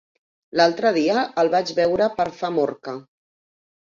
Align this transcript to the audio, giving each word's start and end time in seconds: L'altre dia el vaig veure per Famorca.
L'altre 0.59 0.91
dia 0.95 1.25
el 1.43 1.51
vaig 1.55 1.73
veure 1.81 2.09
per 2.19 2.27
Famorca. 2.39 2.95